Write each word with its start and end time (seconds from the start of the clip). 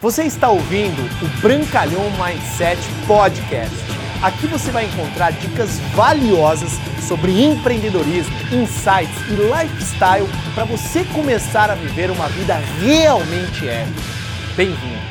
Você 0.00 0.22
está 0.22 0.48
ouvindo 0.48 1.02
o 1.20 1.40
Brancalhão 1.40 2.04
Mindset 2.12 2.80
Podcast. 3.04 3.74
Aqui 4.22 4.46
você 4.46 4.70
vai 4.70 4.84
encontrar 4.84 5.32
dicas 5.32 5.80
valiosas 5.92 6.70
sobre 7.00 7.42
empreendedorismo, 7.44 8.32
insights 8.52 9.18
e 9.28 9.32
lifestyle 9.32 10.28
para 10.54 10.64
você 10.66 11.04
começar 11.06 11.68
a 11.68 11.74
viver 11.74 12.12
uma 12.12 12.28
vida 12.28 12.54
realmente 12.80 13.68
épica. 13.68 14.00
Bem-vindo! 14.56 15.02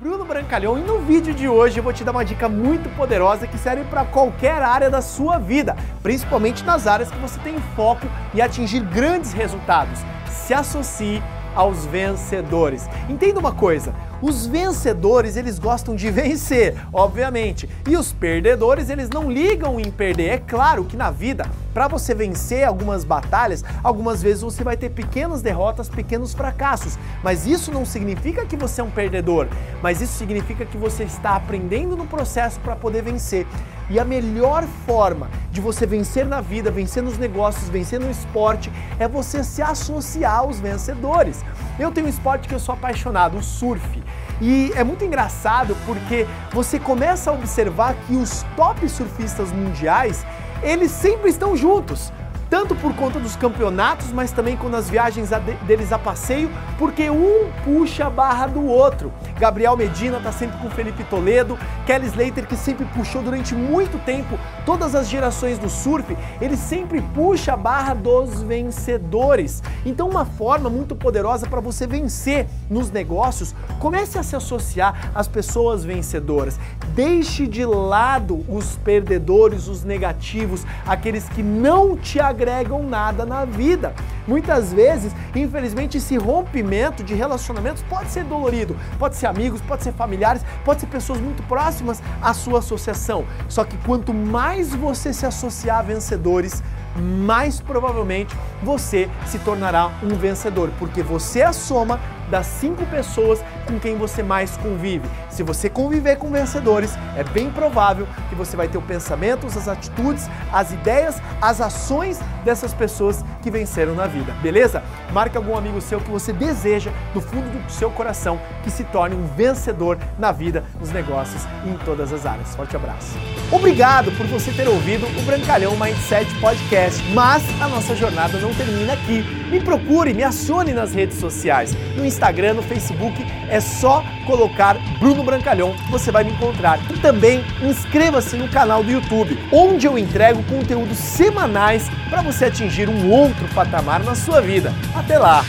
Bruno 0.00 0.24
Brancalhão 0.24 0.76
e 0.76 0.82
no 0.82 0.98
vídeo 0.98 1.32
de 1.32 1.46
hoje 1.46 1.78
eu 1.78 1.84
vou 1.84 1.92
te 1.92 2.02
dar 2.02 2.10
uma 2.10 2.24
dica 2.24 2.48
muito 2.48 2.88
poderosa 2.96 3.46
que 3.46 3.56
serve 3.56 3.84
para 3.84 4.04
qualquer 4.04 4.60
área 4.62 4.90
da 4.90 5.00
sua 5.00 5.38
vida, 5.38 5.76
principalmente 6.02 6.64
nas 6.64 6.88
áreas 6.88 7.08
que 7.08 7.18
você 7.18 7.38
tem 7.38 7.56
foco 7.76 8.08
e 8.34 8.42
atingir 8.42 8.80
grandes 8.80 9.32
resultados. 9.32 10.00
Se 10.28 10.52
associe 10.52 11.22
aos 11.54 11.84
vencedores. 11.86 12.88
Entenda 13.08 13.40
uma 13.40 13.52
coisa, 13.52 13.94
os 14.20 14.46
vencedores, 14.46 15.36
eles 15.36 15.58
gostam 15.58 15.94
de 15.94 16.08
vencer, 16.12 16.76
obviamente, 16.92 17.68
e 17.88 17.96
os 17.96 18.12
perdedores, 18.12 18.88
eles 18.88 19.10
não 19.10 19.30
ligam 19.30 19.80
em 19.80 19.90
perder. 19.90 20.28
É 20.28 20.38
claro 20.38 20.84
que 20.84 20.96
na 20.96 21.10
vida, 21.10 21.46
para 21.72 21.88
você 21.88 22.14
vencer 22.14 22.64
algumas 22.64 23.04
batalhas, 23.04 23.64
algumas 23.82 24.22
vezes 24.22 24.42
você 24.42 24.62
vai 24.62 24.76
ter 24.76 24.90
pequenas 24.90 25.42
derrotas, 25.42 25.88
pequenos 25.88 26.34
fracassos, 26.34 26.98
mas 27.22 27.46
isso 27.46 27.72
não 27.72 27.84
significa 27.84 28.44
que 28.44 28.56
você 28.56 28.80
é 28.80 28.84
um 28.84 28.90
perdedor, 28.90 29.48
mas 29.82 30.00
isso 30.00 30.14
significa 30.14 30.64
que 30.64 30.76
você 30.76 31.04
está 31.04 31.36
aprendendo 31.36 31.96
no 31.96 32.06
processo 32.06 32.60
para 32.60 32.76
poder 32.76 33.02
vencer. 33.02 33.46
E 33.90 33.98
a 33.98 34.04
melhor 34.04 34.64
forma 34.86 35.28
de 35.50 35.60
você 35.60 35.84
vencer 35.84 36.24
na 36.24 36.40
vida, 36.40 36.70
vencer 36.70 37.02
nos 37.02 37.18
negócios, 37.18 37.68
vencer 37.68 38.00
no 38.00 38.10
esporte, 38.10 38.72
é 38.98 39.06
você 39.06 39.44
se 39.44 39.60
associar 39.60 40.38
aos 40.38 40.58
vencedores. 40.58 41.44
Eu 41.78 41.90
tenho 41.90 42.06
um 42.06 42.10
esporte 42.10 42.48
que 42.48 42.54
eu 42.54 42.60
sou 42.60 42.74
apaixonado, 42.74 43.36
o 43.36 43.42
surf. 43.42 44.02
E 44.40 44.72
é 44.74 44.82
muito 44.82 45.04
engraçado 45.04 45.76
porque 45.84 46.26
você 46.52 46.78
começa 46.78 47.30
a 47.30 47.34
observar 47.34 47.94
que 48.06 48.16
os 48.16 48.44
top 48.56 48.88
surfistas 48.88 49.52
mundiais, 49.52 50.24
eles 50.62 50.90
sempre 50.90 51.30
estão 51.30 51.56
juntos 51.56 52.12
tanto 52.52 52.74
por 52.74 52.94
conta 52.94 53.18
dos 53.18 53.34
campeonatos, 53.34 54.12
mas 54.12 54.30
também 54.30 54.58
com 54.58 54.68
as 54.76 54.90
viagens 54.90 55.30
deles 55.66 55.90
a 55.90 55.98
passeio, 55.98 56.50
porque 56.78 57.08
um 57.08 57.50
puxa 57.64 58.08
a 58.08 58.10
barra 58.10 58.46
do 58.46 58.66
outro. 58.66 59.10
Gabriel 59.40 59.74
Medina 59.74 60.18
está 60.18 60.30
sempre 60.30 60.58
com 60.58 60.68
Felipe 60.68 61.02
Toledo, 61.04 61.58
Kelly 61.86 62.08
Slater 62.08 62.46
que 62.46 62.54
sempre 62.54 62.84
puxou 62.84 63.22
durante 63.22 63.54
muito 63.54 63.96
tempo 64.04 64.38
todas 64.66 64.94
as 64.94 65.08
gerações 65.08 65.58
do 65.58 65.70
surf, 65.70 66.14
ele 66.42 66.58
sempre 66.58 67.00
puxa 67.14 67.54
a 67.54 67.56
barra 67.56 67.94
dos 67.94 68.42
vencedores. 68.42 69.62
Então 69.86 70.06
uma 70.06 70.26
forma 70.26 70.68
muito 70.68 70.94
poderosa 70.94 71.46
para 71.46 71.60
você 71.62 71.86
vencer 71.86 72.46
nos 72.68 72.90
negócios, 72.90 73.54
comece 73.78 74.18
a 74.18 74.22
se 74.22 74.36
associar 74.36 75.10
às 75.14 75.26
pessoas 75.26 75.86
vencedoras. 75.86 76.60
Deixe 76.94 77.46
de 77.46 77.64
lado 77.64 78.44
os 78.48 78.76
perdedores, 78.76 79.66
os 79.66 79.82
negativos, 79.82 80.66
aqueles 80.86 81.26
que 81.28 81.42
não 81.42 81.96
te 81.96 82.20
agregam 82.20 82.82
nada 82.82 83.24
na 83.24 83.46
vida. 83.46 83.94
Muitas 84.26 84.72
vezes, 84.72 85.12
infelizmente, 85.34 85.96
esse 85.96 86.18
rompimento 86.18 87.02
de 87.02 87.14
relacionamentos 87.14 87.82
pode 87.88 88.10
ser 88.10 88.24
dolorido, 88.24 88.76
pode 88.98 89.16
ser 89.16 89.26
amigos, 89.26 89.60
pode 89.62 89.82
ser 89.82 89.92
familiares, 89.92 90.44
pode 90.64 90.80
ser 90.80 90.86
pessoas 90.86 91.18
muito 91.18 91.42
próximas 91.44 92.02
à 92.20 92.34
sua 92.34 92.58
associação. 92.58 93.24
Só 93.48 93.64
que 93.64 93.76
quanto 93.78 94.12
mais 94.12 94.74
você 94.74 95.14
se 95.14 95.24
associar 95.24 95.78
a 95.78 95.82
vencedores, 95.82 96.62
mais 96.96 97.58
provavelmente 97.58 98.36
você 98.62 99.08
se 99.26 99.38
tornará 99.38 99.90
um 100.02 100.14
vencedor, 100.14 100.70
porque 100.78 101.02
você 101.02 101.40
é 101.40 101.46
a 101.46 101.52
soma 101.52 101.98
das 102.32 102.46
cinco 102.46 102.86
pessoas 102.86 103.44
com 103.66 103.78
quem 103.78 103.98
você 103.98 104.22
mais 104.22 104.56
convive. 104.56 105.06
Se 105.28 105.42
você 105.42 105.68
conviver 105.68 106.16
com 106.16 106.30
vencedores, 106.30 106.94
é 107.14 107.22
bem 107.22 107.50
provável 107.50 108.08
que 108.30 108.34
você 108.34 108.56
vai 108.56 108.68
ter 108.68 108.78
o 108.78 108.82
pensamento, 108.82 109.46
as 109.46 109.68
atitudes, 109.68 110.30
as 110.50 110.72
ideias, 110.72 111.20
as 111.42 111.60
ações 111.60 112.18
dessas 112.42 112.72
pessoas 112.72 113.22
que 113.42 113.50
venceram 113.50 113.94
na 113.94 114.06
vida, 114.06 114.32
beleza? 114.42 114.82
Marque 115.12 115.36
algum 115.36 115.56
amigo 115.56 115.78
seu 115.82 116.00
que 116.00 116.10
você 116.10 116.32
deseja, 116.32 116.90
do 117.12 117.20
fundo 117.20 117.50
do 117.50 117.70
seu 117.70 117.90
coração, 117.90 118.40
que 118.64 118.70
se 118.70 118.82
torne 118.84 119.14
um 119.14 119.26
vencedor 119.36 119.98
na 120.18 120.32
vida, 120.32 120.64
nos 120.80 120.90
negócios 120.90 121.42
e 121.66 121.68
em 121.68 121.76
todas 121.84 122.14
as 122.14 122.24
áreas. 122.24 122.56
Forte 122.56 122.74
abraço. 122.74 123.14
Obrigado 123.50 124.10
por 124.12 124.26
você 124.26 124.50
ter 124.52 124.66
ouvido 124.66 125.06
o 125.18 125.22
Brancalhão 125.22 125.76
Mindset 125.76 126.34
Podcast, 126.40 127.02
mas 127.12 127.42
a 127.60 127.68
nossa 127.68 127.94
jornada 127.94 128.38
não 128.38 128.54
termina 128.54 128.94
aqui. 128.94 129.22
Me 129.50 129.60
procure, 129.60 130.14
me 130.14 130.22
acione 130.22 130.72
nas 130.72 130.94
redes 130.94 131.18
sociais, 131.18 131.74
no 131.94 132.06
Instagram, 132.06 132.21
no 132.54 132.62
Facebook, 132.62 133.24
é 133.48 133.60
só 133.60 134.04
colocar 134.26 134.76
Bruno 134.98 135.22
Brancalhão 135.24 135.74
você 135.90 136.10
vai 136.10 136.24
me 136.24 136.32
encontrar. 136.32 136.78
E 136.90 136.98
também 136.98 137.44
inscreva-se 137.62 138.36
no 138.36 138.48
canal 138.48 138.84
do 138.84 138.90
YouTube, 138.90 139.38
onde 139.50 139.86
eu 139.86 139.98
entrego 139.98 140.42
conteúdos 140.44 140.98
semanais 140.98 141.88
para 142.08 142.22
você 142.22 142.46
atingir 142.46 142.88
um 142.88 143.10
outro 143.10 143.48
patamar 143.54 144.02
na 144.04 144.14
sua 144.14 144.40
vida. 144.40 144.72
Até 144.94 145.18
lá! 145.18 145.44